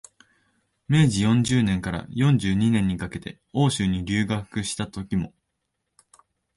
[0.87, 5.31] 明治四十年から四十二年にかけて欧州に留学したときも、